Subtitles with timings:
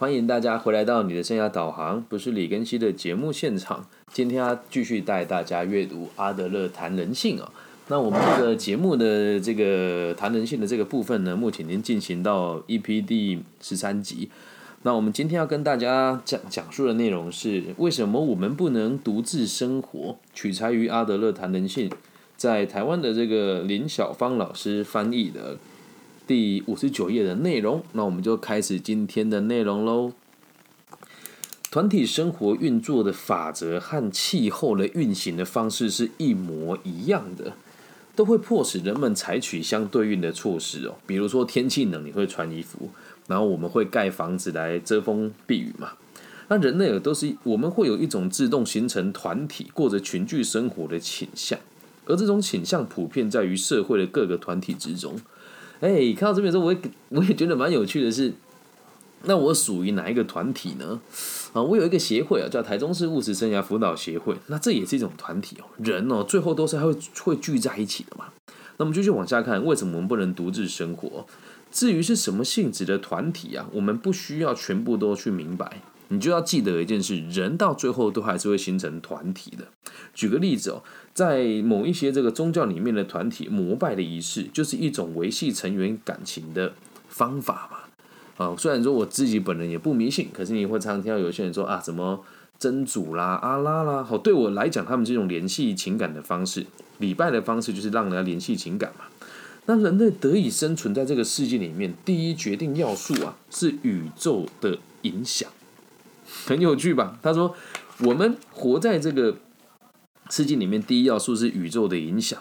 [0.00, 3.86] 欢迎大家回来到你的生涯导航，不是李根熙的节目现场。
[4.10, 7.52] 今天要继续带大家阅读阿德勒谈人性啊。
[7.88, 14.30] 那我们这个节目的这个谈人性的这个部分呢，目前已经进行到 EP 第十三集。
[14.84, 20.16] 那我们今天要跟大家讲讲述的内容是：为什么我们不能独自生活？
[20.32, 21.90] 取材于阿德勒谈人性，
[22.38, 25.58] 在台湾的这个林小芳老师翻译的。
[26.30, 30.12] 第五十九页的内容，那我们就开始今天的内容喽。
[31.72, 37.54] 团体生活运作的法则和气候的运行的方式是一模一样的，
[38.14, 40.94] 都会迫使人们采取相对应的措施哦。
[41.04, 42.90] 比如说天气冷，你会穿衣服，
[43.26, 45.94] 然后我们会盖房子来遮风避雨嘛。
[46.46, 51.58] 那人类都是我们会有一种自动形成团体、过着群聚生活的倾向，
[52.06, 55.16] 而这种倾向普遍在于社会的各个团体之中。
[55.80, 58.32] 哎，看到这边的时候，我也我也觉得蛮有趣的是，
[59.24, 61.00] 那我属于哪一个团体呢？
[61.52, 64.36] 啊，我有一个协会啊，叫台中市务实生涯辅导协会。
[64.46, 68.26] 那这也是一种团体哦，人哦，最后都是会会聚在一起的嘛。
[68.76, 71.26] 那我们继续往下看，为什么我们不能独自生活？
[71.70, 75.82] 至于是什么性质的团体啊，我们不需要全部都去明白。
[76.08, 79.68] 你就要记得一件事：人到最后都还是会形成团体的。
[80.12, 86.72] 举个例子哦，在某一些这个宗教里面的团体膜拜的仪式，就是一种维系成员感情的
[87.08, 87.78] 方法嘛。
[88.44, 92.24] 啊，虽然说我自己本人也不迷信，可是你会常常听到有些人说啊，什么
[92.58, 96.64] 真主啦、阿拉啦，好，对我来讲，他们这种联系情感的方式，
[96.98, 99.04] 礼拜的方式，就是让人家联系情感嘛。
[99.66, 105.50] 那人类得以生存在这个世界里面，第一决定要素啊，是宇宙的影响。
[106.46, 107.18] 很有趣吧？
[107.22, 107.54] 他说
[108.00, 109.36] ：“我们活在这个
[110.30, 112.40] 世界里面，第一要素是宇宙的影响。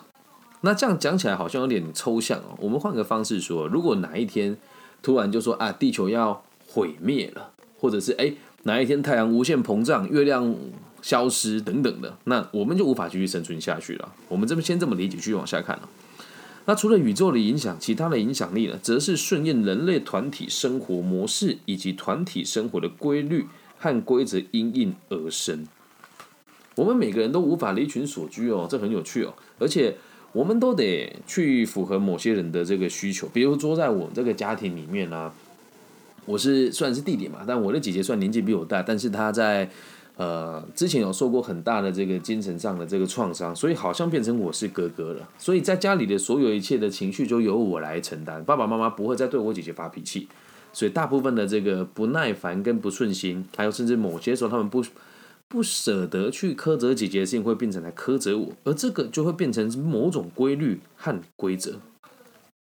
[0.62, 2.56] 那这样讲起来好像有点抽象哦。
[2.60, 4.56] 我们换个方式说，如果哪一天
[5.02, 8.32] 突然就说啊，地球要毁灭了，或者是哎
[8.64, 10.56] 哪一天太阳无限膨胀，月亮
[11.02, 14.14] 消失等等的，那我们就无法继续生存下去了。
[14.28, 15.90] 我们这边先这么理解，继续往下看了。
[16.66, 23.48] 那除了宇宙的影响，其他的影响力呢，则是顺应人类团体生活模式以及团体生活的规律。”
[23.82, 25.66] 和规则因应而生，
[26.80, 29.34] 我们每个人都无法离群所居哦，这很有趣哦。
[29.60, 29.94] 而且
[30.32, 35.30] 我们都得去符合某些人的这个需求，比如说在我这个家庭里面呢，
[36.26, 39.70] 我是虽然是弟弟嘛，但我的姐姐算年纪比我大，但是她在
[40.16, 45.28] 呃之前有受过很大的这个精神上的这个创伤，所以好像变成我是哥哥了。
[45.38, 50.30] 所以在家里的所有一切的情绪就由我来承担，爸爸妈妈不会再对我姐姐发脾气。
[50.72, 54.84] 所以大部分的这个不耐烦跟不顺心，还有甚至某些时候他们不
[55.50, 61.80] 不舍得去苛责姐姐的事情，会变成来苛责我，而这个就会变成某种规律和规则。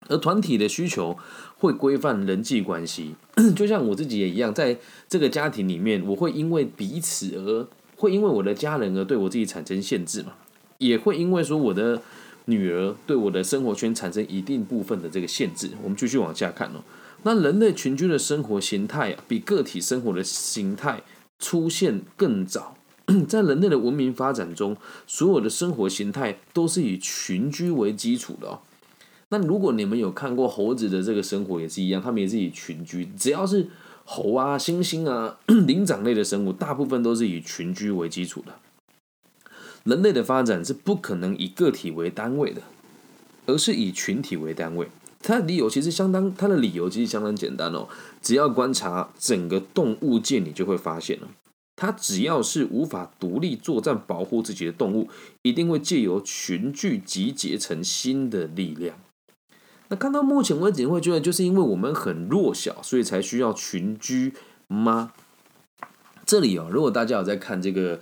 [0.08, 1.18] 而团体的需求
[1.56, 3.16] 会规范人际关系，
[3.56, 4.78] 就像我自己也一样，在
[5.08, 7.66] 这个家庭里面，我会因为彼此而
[7.96, 10.34] 会因为我的家人而对我自己产生限制嘛，
[10.78, 12.00] 也会因为说我的
[12.44, 15.70] 女儿对我的生活圈产生一定部分的这个限制。
[15.82, 16.84] 我们继续往下看哦。
[17.24, 21.02] 那人类群居的生活形态啊，比个体生活的形态
[21.38, 22.76] 出现更早。
[23.26, 24.76] 在人类的文明发展中，
[25.06, 28.60] 所有的生活形态都是以群居为基础的哦。
[29.30, 33.06] 那如果你们有看过猴子的这个生活，也是一样，他们也是以群居。
[33.16, 33.68] 只要是
[34.04, 38.54] 猴啊、猩猩啊、 灵长类的生物，大部分都是以群居为基础的。
[39.84, 42.60] 人类的发展是不可能以个体为单位的，
[43.46, 44.88] 而是以群体为单位。
[45.28, 47.86] 他的理由其实相当，他的理由其实相当简单哦。
[48.22, 51.28] 只要观察整个动物界，你就会发现了，
[51.76, 55.10] 它只要是无法独立作战保护自己的动物，
[55.42, 58.96] 一定会借由群聚集结成新的力量。
[59.88, 64.32] 那看到目前为止，你会觉得就是因为我们很弱小，所以才需要群居
[64.66, 65.12] 吗？
[66.24, 68.00] 这里哦，如果大家有在看这个。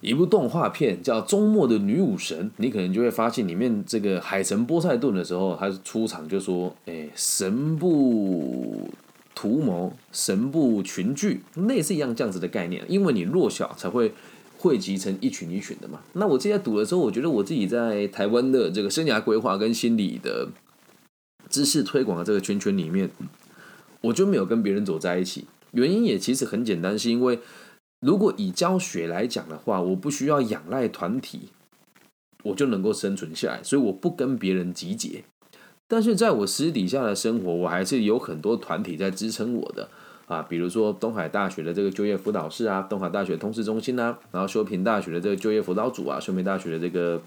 [0.00, 8.88] 一部动画片叫《周末的女武神》，你可能就会发现里面这个海神波塞顿的时候，他出场就说：“哎，神不
[9.34, 12.84] 图谋，神不群聚，类似一样这样子的概念。
[12.86, 14.12] 因为你弱小，才会
[14.56, 20.48] 汇集成一群一群的嘛。”那我现在读的时候，我觉得我自己在台湾的这个生涯规划跟心理的
[21.48, 23.10] 知识推广的这个圈圈里面，
[24.02, 25.46] 我就没有跟别人走在一起。
[25.72, 27.40] 原因也其实很简单，是因为。
[28.00, 31.48] 如果以教学来讲的话，我不需要仰赖团体，
[32.44, 35.24] 我就能够生存下来，所以我不跟别人集结。
[35.88, 39.88] 但是在我私底下的生活，我还是有很多团体在支撑我的
[40.26, 47.20] 啊，比如说东海大学的这个就业辅导室啊，东海大学通识中心啊，然后修平大学的这个就业辅导组啊，修平大学的这个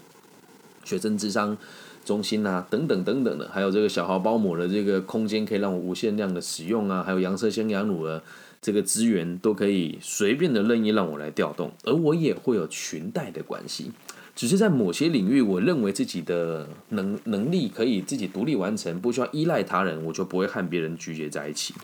[0.84, 1.58] 学生智商
[2.04, 8.22] 中心啊，等等等等的，还有这个小豪包膜的这个空间可以让我无限量的使用啊，还有阳色鲜羊乳的。
[8.62, 13.90] 这个资源都可以随便的任意让我来调动，而我也会有裙带的关系。
[14.34, 21.74] 只是在某些领域，我认为自己的能能力可以自己独立完成，不需要依赖他人，我就不会和别人聚结在一起。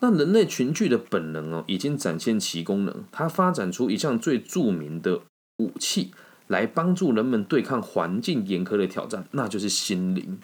[0.00, 5.20] 那人类群聚的本能哦，已经展现其功能，它发展出一项最著名的
[5.58, 6.12] 武器，
[6.48, 10.38] 来帮助人们对抗环境严苛的挑战，那就是心灵。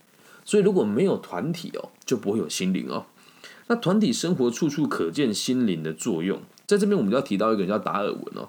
[0.45, 3.07] 所以如果没有团体哦，就不会有心灵哦。
[3.69, 8.49] 那团体生活处处可见心灵的作用，在这边我们就要提到一个人叫达尔文哦，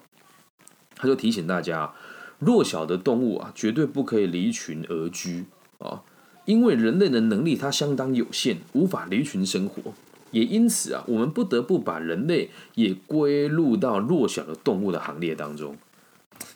[0.96, 1.94] 他就提醒大家。
[2.40, 5.46] 弱小的动物啊，绝对不可以离群而居
[5.80, 6.02] 啊，
[6.44, 9.94] 因为人类的能力它相当有限，无法离群生活。
[10.32, 15.78] 也因此啊，我们不得不把人类也归入到弱小的动物的行列当中。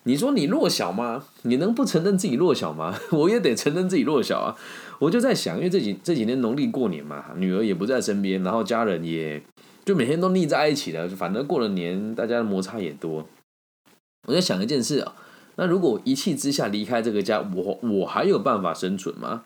[0.03, 1.23] 你说你弱小吗？
[1.43, 2.99] 你能不承认自己弱小吗？
[3.13, 4.57] 我也得承认自己弱小啊。
[4.99, 9.41] 我就在想，因为这几这几年农历过年嘛，女儿也不在身边，然后家人也
[9.85, 13.27] 就每天都腻在一起了，反正过了年，大家的摩擦也多。
[14.27, 15.13] 我在想一件事啊。
[15.59, 19.43] 那如果一气之下离开这个家，我我还有办法生存吗？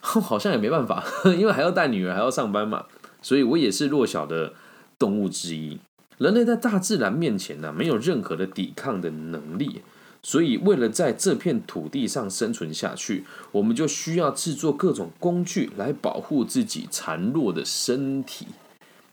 [0.00, 1.04] 好像也没办法，
[1.38, 2.86] 因为还要带女儿，还要上班嘛。
[3.20, 4.52] 所以我也是弱小的
[4.98, 5.78] 动物之一。
[6.18, 9.82] 人类在大自然面前呢，没有任何的抵抗的能力。
[10.22, 18.46] 所以为了在这片土地上生存下去，我们就需要制作各种工具来保护自己残弱的身体。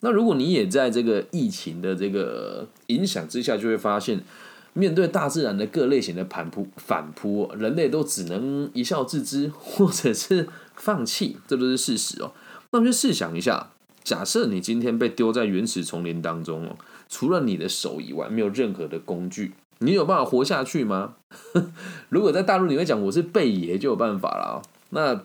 [0.02, 4.24] 那如果你也在这个疫情的这个影响之下，就会发现。
[4.74, 12.32] 面对大自然的各类型的盘扑反扑，人类都只能一笑置之，或者是放弃，这都是事实哦。
[12.72, 13.72] 那我们就试想一下，
[14.04, 16.78] 假设你今天被丢在原始丛林当中哦，
[17.10, 21.16] 除了你的手以外，没有任何的工具，你有办法活下去吗？
[22.10, 25.22] 如果在大陆你会讲我是贝爷就有办法了，那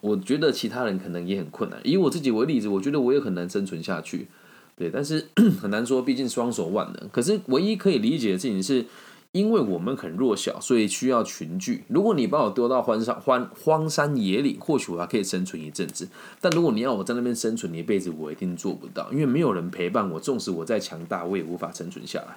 [0.00, 1.80] 我觉得其他人可能也很困难。
[1.82, 4.28] 以我自己为例子，我觉得我也很难生存下去。
[4.76, 5.28] 对，但是
[5.62, 7.08] 很难说，毕竟双手万能。
[7.10, 8.84] 可是唯一可以理解的事情是，
[9.32, 11.84] 因为我们很弱小，所以需要群聚。
[11.88, 16.08] 如果你把我丢到荒山荒荒山野岭，或许我还可以生存一阵子。
[16.40, 20.20] 但如果你要我在那边生存一辈子，我一定做不到，因为没有人陪伴我。
[20.20, 22.36] 纵使我再强大，我也无法生存下来。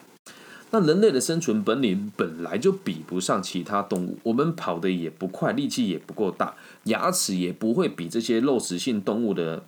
[0.72, 6.56] 那人类的生存本领本来就比不上其他动物，我们跑得也不快，力气也不够大，
[6.86, 9.64] 牙齿也不会比这些肉食性动物的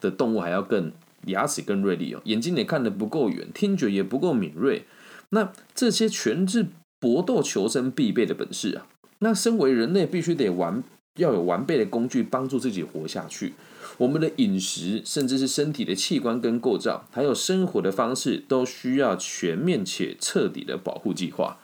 [0.00, 0.92] 的动物还要更。
[1.28, 4.84] 牙齿更锐利哦，眼睛也看得不够远，听觉也不够敏锐。
[5.30, 6.66] 那这些全是
[7.00, 8.86] 搏斗求生必备的本事啊！
[9.20, 10.84] 那身为人类，必须得完
[11.16, 13.54] 要有完备的工具帮助自己活下去。
[13.98, 21.58] 我们的饮食，甚至是身体的器官跟构造，还有生活的方式，都需要全面且彻底的保护计划。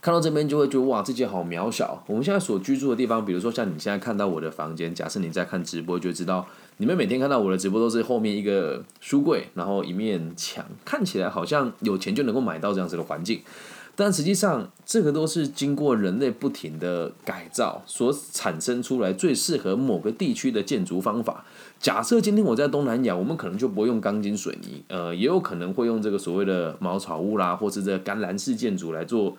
[0.00, 2.04] 看到这边就会觉得哇，自己好渺小。
[2.06, 13.40] 我们现在所居住的地方，比如说像你现在看到我的房间，假设你在看直播，就知道你们每天看到我的直播都是后面一个书柜，然后一面墙，看起来好像有钱就能够买到这样子的环境，
[13.96, 21.44] 但实际上这个都是经过人类不停的改造所产生出来最适合某个地区的建筑方法。
[21.80, 29.36] 假设今天我在东南亚，我们可能就不会用钢筋水泥，呃，也有可能会用这个所谓的茅草屋啦，或是这个干栏式建筑来做。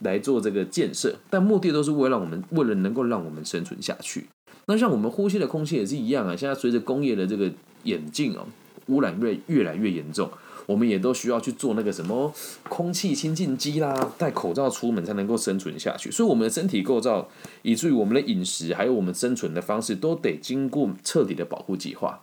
[0.00, 4.26] 来做这个建设，但目的都是为了我们，为了能够让我们生存下去。
[4.64, 6.34] 那像我们呼吸的空气也是一样啊。
[6.34, 7.48] 现在随着工业的这个
[7.84, 8.44] 演进哦，
[8.86, 10.28] 污染越越来越严重，
[10.66, 12.32] 我们也都需要去做那个什么
[12.68, 16.10] 空气清净机啦，戴口罩出门才能够生存下去。
[16.10, 17.28] 所以我们的身体构造，
[17.62, 22.20] 以至于我们的饮食，还有我们生存的方式，都得经过彻底的保护计划。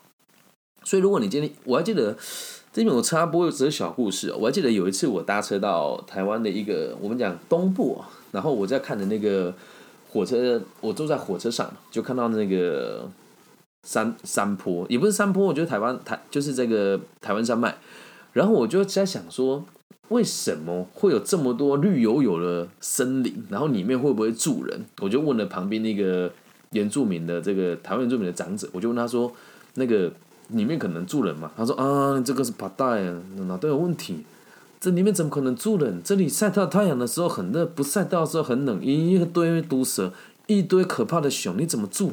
[0.84, 2.18] 所以如果你今天，我还记得。
[2.76, 9.54] 这边有插播一则小故事我还记得有一次我搭车到台湾的一个我们讲东部然后我在看的那个
[10.10, 13.08] 火车，我坐在火车上就看到那个
[13.84, 17.78] 山山坡，也不是山坡，我觉得台湾台就是这个台湾山脉。
[18.34, 19.64] 然后我就在想说，
[20.10, 23.46] 为什么会有这么多绿油油的森林？
[23.50, 24.82] 然后里面会不会住人？
[25.00, 26.32] 我就问了旁边那个
[26.72, 29.32] 原住民的这个台湾原住民的长者，我就问他说，
[29.76, 30.12] 那个。
[30.50, 31.50] 里面可能住人吗？
[31.56, 34.26] 他说啊，这个是八代啊，脑袋有问题。
[34.80, 36.02] 这里面怎么可能住人？
[36.04, 40.12] 这里晒到太阳的时候很热，不晒到的时候很冷，一堆毒蛇，
[40.46, 42.12] 一堆可怕的熊，你怎么住？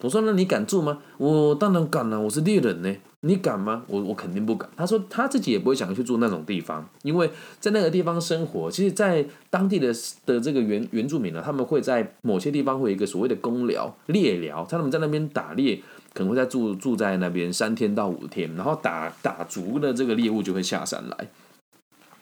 [0.00, 1.00] 我说那你敢住吗？
[1.18, 2.94] 我当然敢了，我是猎人呢。
[3.20, 3.82] 你敢吗？
[3.88, 4.68] 我我肯定不敢。
[4.76, 9.92] 他说他自己也不会想去住那种地方，因为在那个地方生活，其实，在当地的
[10.24, 15.80] 的这个原原住民呢，他们会在某些地方会有一个所谓的公寮、猎寮，他们在那边打猎。
[16.14, 21.28] 可能会在住住在那边三天到五天，然后打打足的这个猎物就会下山来。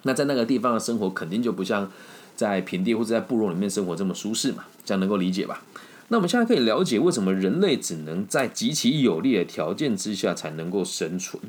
[0.03, 1.91] 那在那个地方的生活肯定就不像
[2.35, 5.62] 在平地或者在部落里面生活这么舒适嘛，这样能够理解吧？
[6.09, 11.43] 那我们现在可以了解为什么人类只能在极其有利的条件之下才能够生存。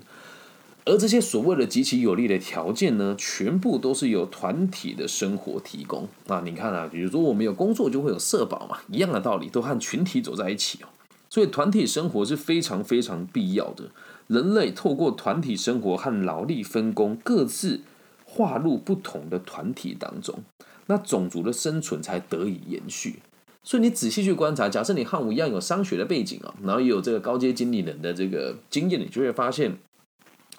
[0.86, 6.08] 而这些所谓的极其有利的条件呢，全部都是由团体的生活提供。
[6.28, 10.88] 那你看啊，比如说我们有工作就会有社保嘛，一样的道理，都和群体走在一起哦。
[11.30, 13.92] 所以团体生活是非常非常必要的。
[14.28, 17.82] 人类透过团体生活和劳力分工，各自
[18.24, 20.40] 划入不同的团体当中，
[20.86, 23.20] 那种族的生存才得以延续。
[23.68, 29.78] 所以你仔细去观察，假设你和我一样有商学的背景啊，然后也有这个高阶经理人的这个经验，你就会发现，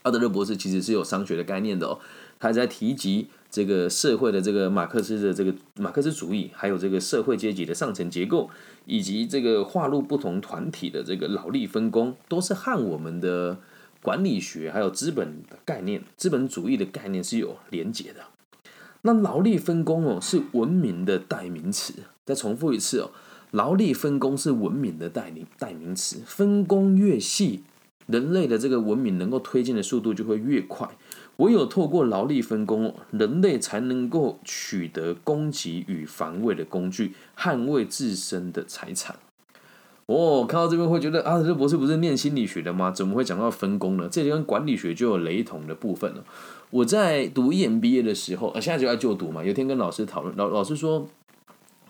[0.02, 1.98] 阿德勒博士其实是有商学的概念的哦。
[2.38, 8.50] 他在提及这个社会的这个马克思的这个马克思主义，还有这个社会阶级的上层结构。
[8.90, 13.58] 以及这个划入不同团体的这个劳力分工，都是和我们的
[14.00, 18.20] 管理学还有资本的概念、资本主义的概念是有连结的。
[19.02, 21.92] 那劳力分工哦，是文明的代名词。
[22.28, 23.10] 再重复一次哦，
[23.52, 26.20] 劳力分工是文明的代名代名词。
[26.26, 27.62] 分工越细，
[28.06, 30.86] 人类的这个文明能够推进的速度就会越快。
[31.38, 39.16] 唯有透过劳力分工，人类才能够取得攻击与防卫的工具，捍卫自身的财产。
[40.04, 42.90] 哦，看到这边会觉得啊，这博士不是念心理学的吗？
[42.90, 44.06] 怎么会讲到分工呢？
[44.10, 46.22] 这跟管理学就有雷同的部分了。
[46.68, 49.42] 我在读 EMBA 的时候，呃，现在就在就读嘛。
[49.42, 51.08] 有天跟老师讨论，老老师说，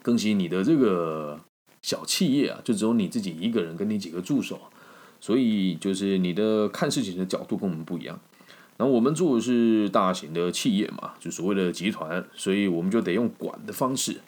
[0.08, 1.38] 更新你的这个
[1.82, 4.58] 小企业啊，就只有你自己一个人跟你几个助手，
[5.20, 8.18] 所以就是你的看事情的角度跟我们不一样。
[8.78, 14.22] 那我们做的是大型的企业嘛，就所谓的集团，所以我们就得用管的方式。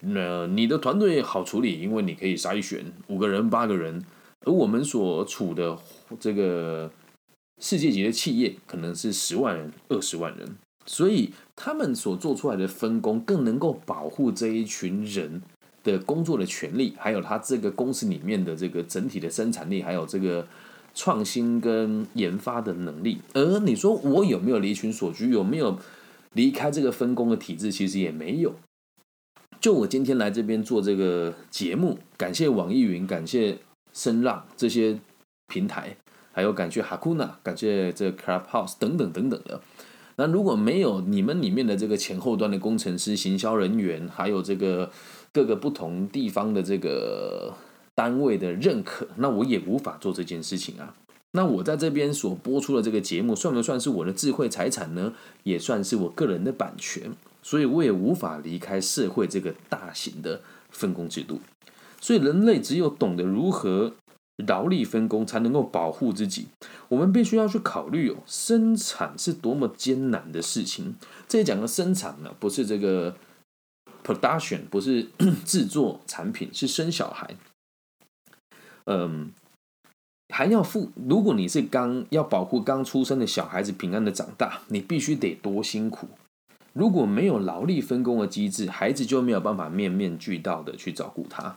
[0.00, 4.02] 那你的团队好处理，因为你可以筛选五个人、八个人，
[4.46, 5.76] 而我们所处的
[6.18, 6.90] 这个
[7.60, 10.56] 世界级的企业可能是十万人、二十万人，
[10.88, 15.40] 所以他们所做出来的分工更能够保护这一群人
[15.84, 20.44] 的工作的权利，还有他这个公司里面的这个整体的生产力，还有这个。
[20.94, 25.78] 创新跟研发的能力，而你说我有没有离群所居，有没有
[26.32, 27.70] 离开这个分工的体制？
[27.70, 28.52] 其实也没有。
[29.60, 33.58] 就我今天来这边做这个节目，感谢网易云，感谢
[33.92, 34.98] 声浪这些
[35.46, 35.96] 平台，
[36.32, 39.60] 还有感谢 Hakuna，感谢这 Clubhouse 等等等等的。
[40.18, 44.90] 那如果没有你们里面的这个前后端的工程师、行销人员，还有这个
[45.32, 47.54] 各个不同地方的这个。
[47.98, 50.94] 单位的认可，那我也无法做这件事情啊。
[51.32, 55.12] 那我在这边所播出的这个节目，算不算是我的智慧财产呢？
[55.42, 57.10] 也算是我个人的版权，
[57.42, 61.40] 所以我也无法离开社会这个大型的分工制度。
[62.00, 63.92] 所以人类只有懂得如何
[64.46, 66.48] 劳力分工，才能够保护自己。
[66.88, 70.94] 我们必须要去考虑哦，生产是多么艰难的事情。
[71.26, 73.16] 这里讲的生产呢，不是这个
[74.04, 75.08] production，不是
[75.44, 77.36] 制作产品，是生小孩。
[78.84, 79.32] 嗯，
[80.32, 80.92] 还要付。
[80.94, 86.08] 如果你是刚要保护刚出生的小孩子平安的长大，你必须得多辛苦。
[86.72, 91.56] 如果没有劳力分工的机制，孩子就没有办法面面俱到的去照顾他。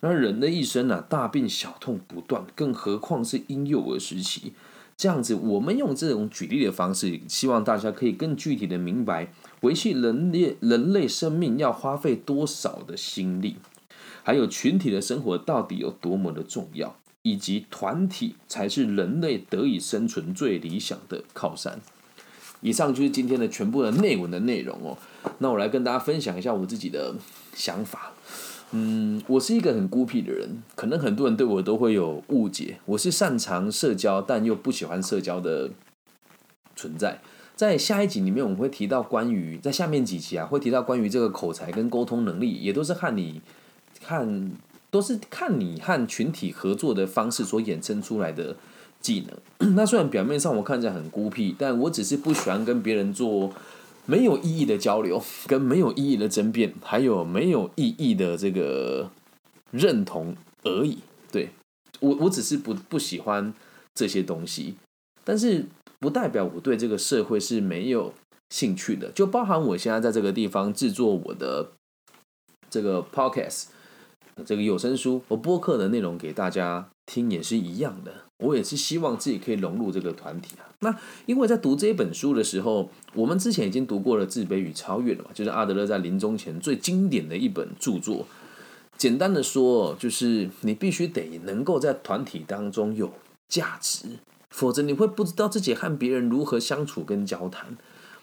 [0.00, 4.52] 那人的一生呢，大病小痛不断，更何况是婴幼儿时期。
[4.96, 13.56] 这样子，我们用这种举例的方式，希望大家可以更具体的明白，维系人类人类生命要花费多少的心力。
[14.22, 21.80] 还有群体的生活到底有多么的重要，以及团体才是人类得以生存最理想的靠山。
[22.60, 24.98] 以上就是今天的全部的内文的内容哦。
[25.38, 27.14] 那我来跟大家分享一下我自己的
[27.54, 28.12] 想法。
[28.72, 32.78] 嗯，我是一个很孤僻的人，可能很多人对我都会有误解。
[32.86, 35.70] 我是擅长社交，但又不喜欢社交的
[36.76, 37.20] 存在。
[37.56, 43.42] 在下一集里面，我们会提到关于在下面几集啊，会提到关于这个口才跟沟通能力，也都是和你。
[44.02, 44.52] 看，
[44.90, 48.56] 都是看你和群体合作的方式所衍生出来的
[48.98, 49.74] 技能。
[49.74, 53.52] 那虽然表面上我看起来很孤僻，但我只是不喜欢跟别人做
[54.10, 59.10] 没有意义的交流， 跟没有意义的争辩，还有没有意义的这个
[59.70, 60.98] 认同而已。
[61.30, 61.50] 对
[62.00, 63.54] 我，我只是不不喜欢
[63.94, 64.74] 这些东西，
[65.22, 65.66] 但是
[66.00, 68.12] 不代表我对这个社会是没有
[68.48, 69.12] 兴趣的。
[69.12, 71.70] 就包含我现在在这个地方制作我的
[72.68, 73.66] 这个 podcast。
[74.46, 80.70] 这个有声书和播客的内容给大家听也是一样的，我也是希望自己可以融入这个团体啊。
[80.78, 88.28] 那因为在读这本书的时候，我们之前已经读过了《自卑与超越》了嘛，就是阿德勒在临终前最经典的一本著作。
[88.96, 93.12] 简单的说，就是你必须得能够在团体当中有
[93.48, 94.06] 价值，
[94.48, 97.76] 否则你会不知道自己和别人如何相处跟交谈。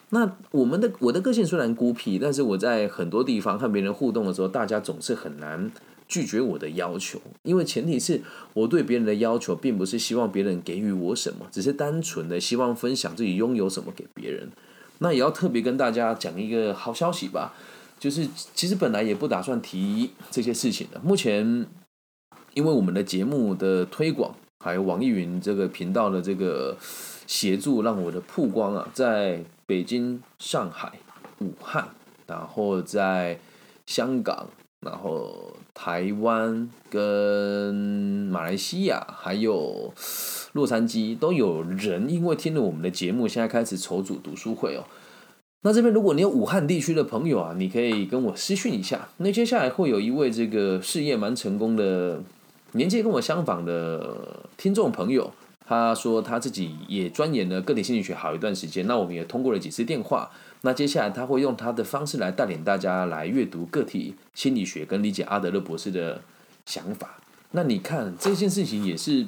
[0.08, 5.70] 那我们的我的个性虽然孤僻，但是我在很多地方和别人互动的时候，大家总是很难。
[6.08, 8.22] 拒绝我的要求，因为前提是
[8.54, 14.50] 我对别人的要求，并不是希望别人给予我什么，只是单纯的希望分享自己拥有什么给别人。
[15.00, 17.52] 那也要特别跟大家讲一个好消息吧，
[18.00, 20.98] 就是其实本来也不打算提这些事情的。
[21.04, 21.66] 目前
[22.54, 24.34] 因为我们的节目的推广，
[24.64, 26.74] 还有网易云这个频道的这个
[27.26, 30.98] 协助，让我的曝光啊，在北京、上海、
[31.40, 31.90] 武汉，
[32.26, 33.38] 然后在
[33.86, 34.48] 香港。
[34.80, 37.72] 然后台湾跟
[38.32, 39.94] 马来西亚还有
[40.52, 44.82] 洛杉矶都有人因为听了我们的节目，现在开始筹组读书会哦。
[45.62, 49.08] 那这边如果你有武汉地区的朋友啊，你可以跟我私讯一下。
[49.18, 52.20] 那接下来会有一位这个事业蛮成功的、
[52.72, 55.32] 年纪跟我相仿的听众朋友，
[55.64, 58.84] 他说他自己也钻研了个体心理学好一段时间。
[58.88, 60.28] 那我们也通过了几次电话。
[60.62, 66.20] 那接下来他会用他的方式来带领大家来阅读个体心理学跟理解阿德勒博士的
[66.66, 67.20] 想法。
[67.52, 69.24] 那你看这件事情也是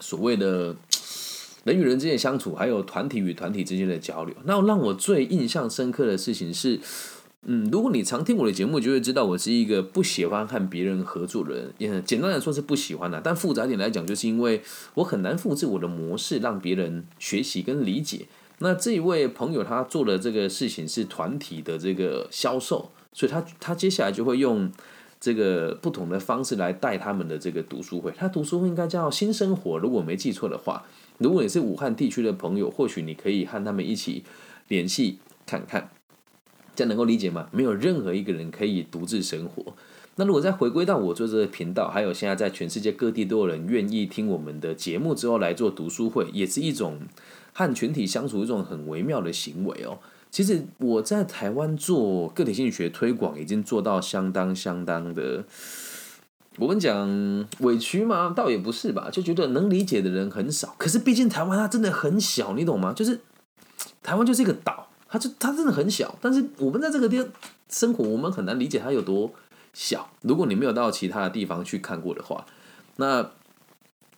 [0.00, 0.76] 所谓的
[1.64, 4.34] 人与人之间相处，还有团体与团体之间的交流。
[4.44, 6.80] 那让我最印象深刻的事情是，
[7.42, 11.70] 嗯，如果你常听我的节目，就会知道我是一个不喜欢和别人合作的人。
[11.76, 14.62] 也简单来说是不喜欢的，但复杂点来讲，就是因为
[14.94, 18.26] 我很难复制我的模式，让别人学习跟理解。
[18.60, 24.70] 那这一位朋友他做的这个事情是团体的这个销售，所以他他接下来就会用
[25.20, 28.12] 这个不同的方式来带他们的这个读书会。
[28.16, 30.84] 他读书会应该叫新生活，如果没记错的话。
[31.18, 34.22] 如果你是武汉地区的朋友，或许你可以和他们一起
[34.68, 35.90] 联系看看，
[36.76, 37.48] 这样能够理解吗？
[37.50, 39.74] 没有任何一个人可以独自生活。
[40.14, 47.00] 那如果再回归到我做这个频道，还有现在在全世界各地都有人愿意听我们的节目之后来做读书会，也是一种。
[47.58, 49.98] 和群体相处一种很微妙的行为哦。
[50.30, 55.42] 其实我在台湾做个体心理学推广，已经做到相当相当的，
[56.58, 58.32] 我们讲委屈吗？
[58.36, 60.76] 倒也不是吧，就觉得能理解的人很少。
[60.78, 62.92] 可是毕竟台湾它真的很小，你懂吗？
[62.92, 63.20] 就是
[64.04, 66.16] 台湾就是一个岛，它就它真的很小。
[66.20, 67.28] 但是我们在这个地方
[67.68, 69.32] 生活，我们很难理解它有多
[69.74, 70.08] 小。
[70.20, 72.46] 如果你没有到其他的地方去看过的话，
[72.94, 73.32] 那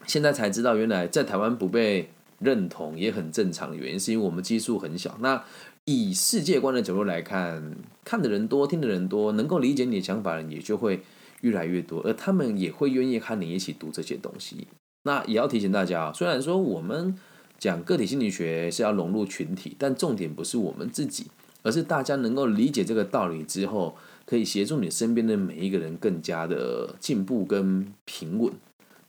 [0.06, 2.10] 现在才知道，原来在台湾不被。
[2.40, 5.16] 认同也很正常原因，是因为我们基数很小。
[5.20, 5.44] 那
[5.84, 7.74] 以世界观的角度来看，
[8.04, 11.02] 看的人多，听的人多，能够理解你的想法的人也就会
[11.40, 14.68] 越来越多，而他们也会愿意和你一起读这些东西。
[15.04, 17.16] 那也要提醒大家，虽然说我们
[17.58, 21.26] 讲个体心理学是要融入群体，但重点不是我们自己，
[21.62, 28.52] 而是大家能够理解这个道理之后，可以协助你身边的每一个人更加的进步跟平稳。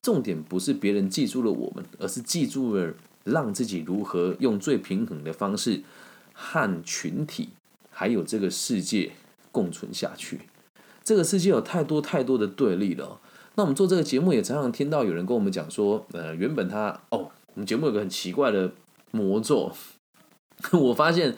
[0.01, 2.93] 重点不是别人记住了我们，而是记住了。
[3.23, 5.81] 让自己如何用最平衡的方式
[6.33, 7.49] 和群体
[7.89, 9.11] 还有这个世界
[9.51, 10.41] 共存下去？
[11.03, 13.19] 这个世界有太多太多的对立了。
[13.55, 18.71] 那我们做这个节目也常常听到有人跟我们讲说，呃，原本他哦，我们节目有个很奇怪的
[19.11, 19.71] 魔咒。
[20.71, 21.35] 我发现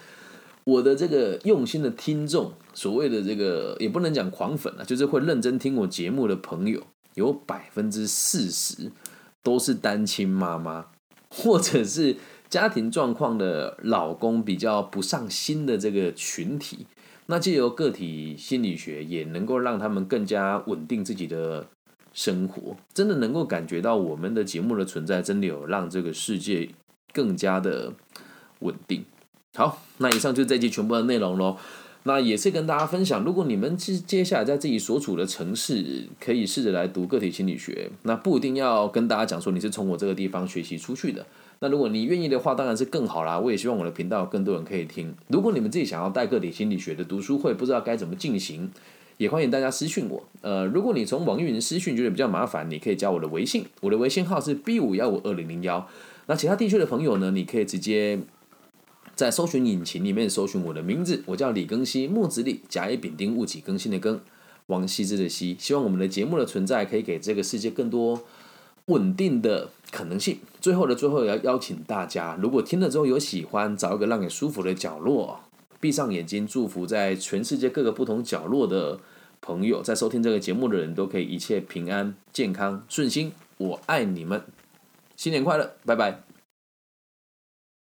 [0.66, 6.84] 我的这个用心的听众，所谓的这个也不能讲狂粉啊，就是会认真听我节目的朋友，
[7.16, 8.92] 有百分之四十
[9.42, 10.88] 都是单亲妈妈。
[11.36, 12.16] 或者是
[12.48, 16.86] 家庭状况的老公比较不上心的这个群体，
[17.26, 21.66] 那借由个体心理学也能够让他们更加稳定自己的
[22.14, 26.70] 生活，真的能够感觉到我们的节目的存在，真的有让这个世界
[27.12, 27.94] 更加的
[28.60, 29.04] 稳定。
[29.56, 31.58] 好，那以上就是这期全部的内容喽。
[32.06, 37.90] 那也是跟大家分享，如果你们接接下来在自己所处的城市，可以试着来读个体心理学。
[38.02, 41.26] 那不一定要跟大家讲说你是从我这个地方学习出去的。
[41.60, 43.40] 那如果你愿意的话，当然是更好啦。
[43.40, 45.16] 我也希望我的频道更多人可以听。
[45.30, 48.70] 如果你们自己想要带个体心理学的读书会，不知道该怎么进行，
[49.18, 50.22] 也欢迎大家私讯我。
[50.42, 55.88] 呃，如果你从网易云私讯觉得比较麻烦，你可以加我的微信，我的微信号是 B 五幺五二零零幺。
[56.26, 58.20] 那其他地区的朋友呢，你可以直接。
[59.16, 64.20] 在搜寻引擎里面搜寻我的名字，我叫李更新，木子李，甲乙丙丁戊己更新的更，
[64.68, 65.56] 王羲之的羲。
[65.60, 68.24] 希望我们的节目的存在可以给这个世界更多
[68.86, 70.40] 稳定的可能性。
[70.60, 75.42] 最后的最后，要邀请大家，如果听了之后有喜欢，找一个让你舒服的角落，
[75.80, 79.00] 闭上眼睛，祝福在全世界各个不同角落的
[79.42, 83.32] 朋友，在收听这个节目的人都可以一切平安、健康、顺心。
[83.58, 84.42] 我爱你们，
[85.16, 86.33] 新年快乐，拜拜。